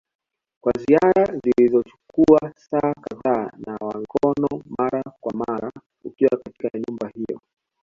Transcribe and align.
kwa 0.61 0.73
ziara 0.79 1.39
zinazochukua 1.43 2.53
saa 2.55 2.93
kadhaa 2.93 3.51
nawa 3.57 3.97
mikono 3.99 4.47
mara 4.77 5.03
kwa 5.21 5.33
mara 5.33 5.71
ukiwa 6.03 6.37
katika 6.43 6.79
nyumba 6.79 7.09
hiyo. 7.15 7.39